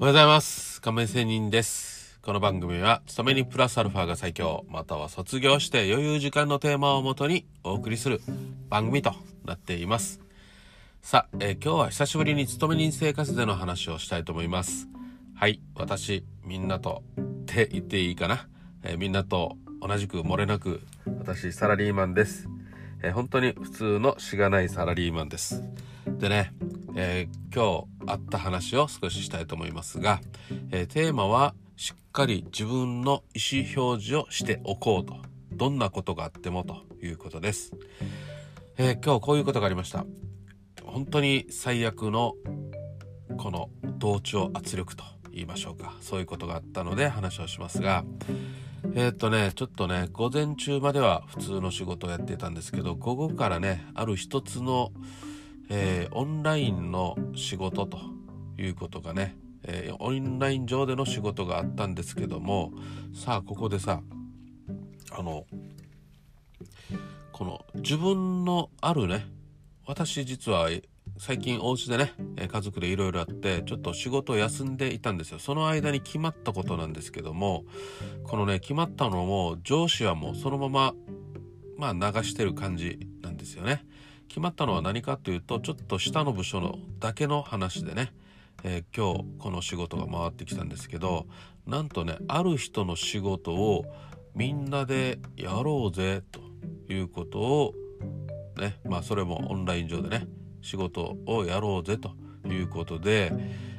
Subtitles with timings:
[0.00, 0.80] おはようございます。
[0.80, 2.20] 亀仙人です。
[2.22, 8.20] この番組は、勤めにプラスアルファが最強、または卒業して余裕時間のテーマをもとにお送りする
[8.70, 9.12] 番組と
[9.44, 10.20] なっています。
[11.02, 14.86] さあ、えー今日は久しぶりに勤め人生活での話をしたいと思います。
[15.34, 18.46] はい、私、みんなとって言っていいかな？
[18.84, 20.80] えーみんなと同じく漏れなく、
[21.18, 22.48] 私、サラリーマンです。
[23.02, 25.64] えー本当に普通のしがないサラリーマンです。
[26.06, 26.52] でね、
[26.94, 30.20] えー今日あった話を少ししたいと思いますが、
[30.70, 35.16] えーテーマはしっかり自分の意思表示をしておこうと。
[35.50, 37.72] どんなことがあってもということです。
[38.76, 40.04] えー今日こういうことがありました。
[40.84, 42.34] 本当に最悪の
[43.36, 45.94] この同調圧力と言いましょうか。
[46.00, 48.04] そういうことがあったので話をしますが、
[48.94, 54.92] えーっとね、ちょっとね、午前中までは普通の仕事をやっていたんですけど、午後からね、ある一つの、
[55.70, 57.98] えーオンラインの仕事と
[58.56, 62.72] いうことがね、えーオンライン上での仕事があったんですけども、
[63.14, 64.02] さあ、ここでさ、
[65.10, 65.46] あの、
[67.32, 69.26] この自分のあるね、
[69.86, 70.68] 私実は
[71.18, 72.12] 最近お家でね、
[72.50, 75.38] 家族でいろいろあって、ちょっと仕事を休んでいたんですよ。
[75.38, 77.64] その間に決まったことなんですけども、
[78.24, 80.94] このね、決まったのも上司はもうそのまま、
[81.76, 83.84] まあ流してる感じなんですよね。
[84.28, 88.12] 決まったのは何かというと、ちょっと下の部署のだけの話でね、
[88.62, 91.26] えー今日この仕事が回ってきたんですけど、
[91.66, 93.84] なんとね、ある人の仕事を
[94.34, 96.40] みんなでやろうぜと
[96.92, 97.74] いうことを
[98.56, 100.26] ね、まあそれもオンライン上でね、
[100.62, 102.12] 仕事をやろうぜと
[102.46, 103.32] いうことで、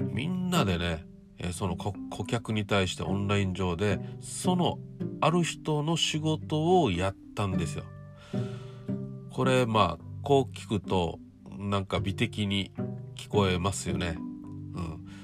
[0.00, 1.06] みんなでね、
[1.52, 4.78] その顧顧客に対してオンライン上で、その
[5.20, 7.84] ある人の仕事をやったんですよ。
[9.30, 11.18] これまあ、こう聞くと、
[11.58, 12.72] なんか美的に
[13.16, 14.16] 聞こえますよね。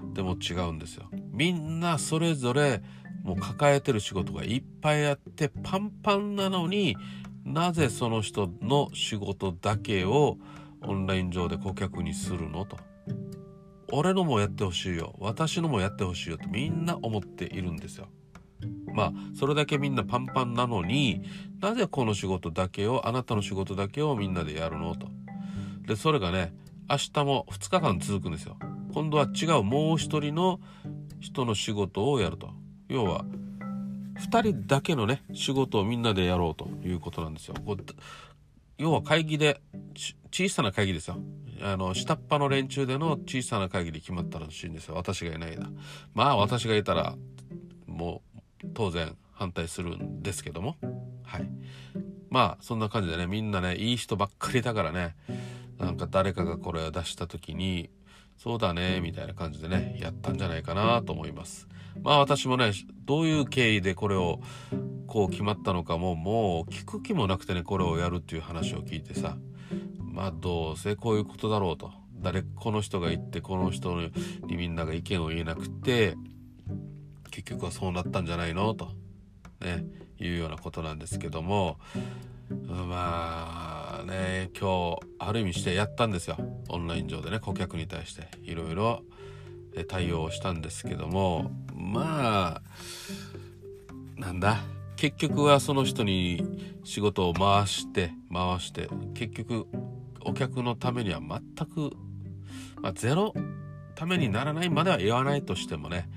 [0.00, 0.14] うん。
[0.14, 1.10] でも違うんですよ。
[1.30, 2.82] みんなそれぞれ
[3.22, 6.96] もう抱えてる仕事がいっぱいあってパンパンなのに
[7.44, 10.38] なぜその人の仕事だけを
[10.82, 12.78] オンライン上で顧客にするのと。
[13.92, 15.14] 俺のもやってほしいよ。
[15.18, 18.08] 私のもやってほしいよってみんな思っているんですよ。
[18.96, 21.20] まあ、それだけみんなパンパンなのに
[21.60, 25.08] なぜこの仕事だけを、あなたの仕事だけをみんなでやるのと。
[25.86, 26.54] で、それがね、
[26.88, 28.56] 明日も2日間続くんですよ。
[28.94, 30.60] 今度は違うもう一人の
[31.20, 32.48] 人の仕事をやると。
[32.88, 33.26] 要は、
[34.18, 37.54] 2人だけのね、仕事をみんなでやろうということなんですよ。
[38.78, 39.60] 要は会議で、
[40.30, 41.18] 小さな会議ですよ。
[41.62, 44.94] あの、下っ端の連中での小さな会議で決まったらしいんですよ。
[44.94, 45.70] 私がいない間。
[46.14, 47.14] まあ、私がいたら、
[47.86, 48.25] もう、
[48.74, 50.76] 当然反対するんですけども。
[51.24, 51.48] はい。
[52.30, 55.14] まあ、そんな感じでね、みんなね、いい人ばっかりだからね、
[55.78, 57.90] なんか誰かがこれを出した時に、
[58.36, 61.68] そうだね、みたいな感じでね、やったんじゃないかなと思います。
[62.02, 62.72] まあ私もね、
[63.04, 64.40] どういう経緯でこれを
[65.06, 69.38] こう決まったのかも、もう聞く気もなくてね、これをやるっていう話を聞いてさ、
[69.98, 71.92] まあどうせこういうことだろうと。
[72.18, 74.00] 誰、この人が言って、この人
[74.46, 76.16] にみんなが意見を言えなくて、
[77.30, 78.74] 結局はそうなったんじゃないの？
[78.74, 78.90] と、
[79.60, 79.84] ね、
[80.18, 81.78] いうようなことなんですけども、
[82.48, 86.36] まあね、今日、ある意味してやったんですよ。
[86.68, 88.28] オンライン上でね、顧客に対して。
[88.42, 89.02] いろいろ
[89.88, 94.58] 対応したんですけども、まあ、なんだ、
[94.96, 96.42] 結局はその人に
[96.84, 99.66] 仕事を回して、回して、結局、
[100.24, 101.92] お客のためには全く、
[102.80, 103.34] まあ、ゼロ
[103.94, 106.08] ためにならないまでは言わないとしてもね、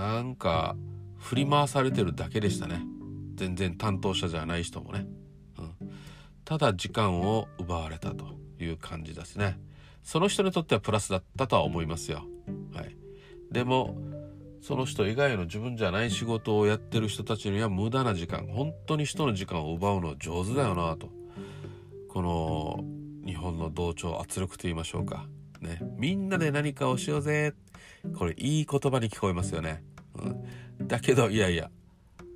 [0.00, 0.76] なんか、
[1.18, 2.82] 振り回されてるだけでしたね。
[3.34, 5.06] 全然担当者じゃない人もね。
[5.58, 5.74] うん、
[6.46, 9.58] ただ時間を奪われたという感じですね。
[10.02, 12.24] その人にとってはプラスだったとは思いますよ。
[12.72, 12.96] はい。
[13.52, 13.94] でも、
[14.62, 21.10] その人以外の自分じゃない仕事をやってる人たちには無駄な時間、本当に人の時間を奪うの上手だよなと。
[22.08, 22.84] この
[23.26, 25.26] 日本の同調圧力と言いましょうか。
[25.60, 25.78] ね。
[25.98, 27.52] みんなで何かをしようぜ。
[28.16, 29.82] これいい言葉に聞こえますよね。
[30.80, 31.70] だけど、いやいや、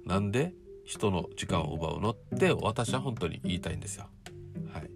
[0.07, 0.55] なんで
[0.85, 4.07] 人の時間を奪うのって私は本当に言いたいんですよ。
[4.73, 4.91] はい。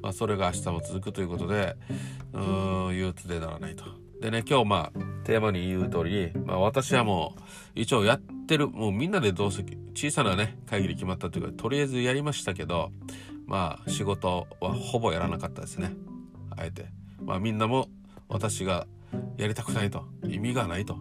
[0.00, 1.76] まあそれが明日も続くということで、
[2.32, 3.84] うーん、憂鬱でならないと。
[4.20, 7.40] でね、今日まあ、テーマに言う通り、まあ私はもう、
[7.74, 9.64] 一応やってる、もうみんなでどうせ、
[9.94, 12.92] 小さなね、会議で決まったというか、とりあえずやりましたけど、
[13.46, 15.92] まあ仕事はほぼやらなかったですね。
[16.56, 16.86] あえて。
[17.20, 17.88] まあみんなも
[18.28, 18.86] 私が
[19.36, 20.06] やりたくないと。
[20.24, 20.98] 意味がないと。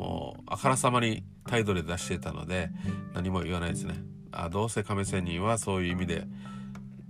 [0.00, 2.70] もう、あからさまに態度で出してたので、
[3.14, 3.94] 何も言わないですね。
[4.32, 6.26] あ、どうせ亀仙人はそういう意味で、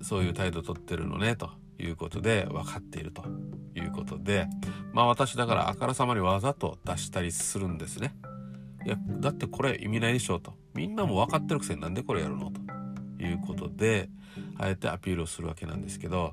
[0.02, 1.50] そういう態度取ってるのね、と
[1.82, 3.24] いうことで分かっていると
[3.74, 4.48] いうことで
[4.92, 8.14] まあ私だからあからさまにわざと出したりするんですね。
[8.84, 14.08] いやだってこれ意味ないでしょうとみんなも分かってるくせになんでこれやるのということで
[14.56, 16.32] あえてアピールをするわけなんですけど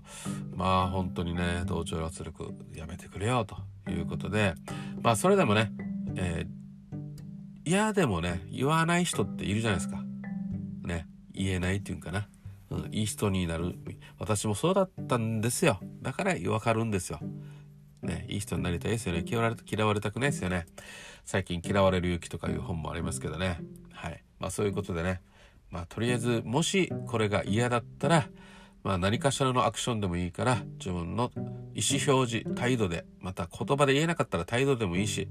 [0.56, 3.58] まあ本当にね同調圧力やめてくれよと
[3.92, 4.54] いうことで
[5.02, 5.74] まあそれでもね、
[6.18, 10.04] えー、嫌でもね言わない人っているじゃないですか。
[10.84, 12.28] ね言えないっていうんかな。
[12.70, 13.76] うん、いい人になる。
[14.20, 15.80] 私もそうだったんですよ。
[16.02, 17.20] だから分かるんですよ。
[18.02, 19.24] ねいい人になりたいですよね。
[19.26, 20.66] 嫌われ嫌われたくないですよね。
[21.24, 23.60] 最近嫌われる勇気とかいう本もありますけどね。
[23.94, 24.24] はい。
[24.40, 25.22] まあそういうことでね。
[25.70, 28.30] まあとりあえずもしこれが嫌だったら
[28.84, 31.32] まあ何かしらのアクションでもいいから自分の
[31.74, 35.28] 意思表示態度でまた言葉で言えなかったら態度でもいいし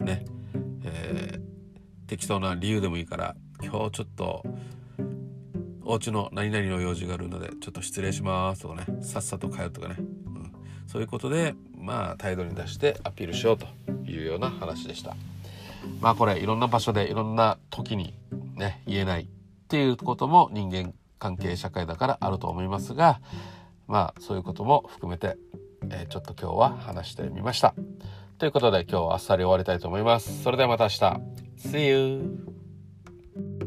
[0.00, 0.24] ね
[0.84, 4.44] えー、適当な理由でもいいから今日ちょっと
[5.84, 10.52] お家の何々の用事があるのでちょっと失礼しますとかねさっさと帰るとかね、うん、
[10.86, 13.66] そういうことでまあ態度に出してアピールしようと
[14.10, 15.16] いうような話でした。
[16.00, 18.14] まあこれいろんな場所でいろんな時に
[18.56, 19.26] ね言えないっ
[19.68, 23.20] ていうことも人間関係社会だからあると思いますが
[23.86, 25.36] まあそういうことも含めて、
[25.90, 27.74] えー、ちょっと今日は話してみました。
[28.38, 30.98] ということで今日はあっさり終わりたいと思いますそれではまた明日
[31.56, 33.65] See you!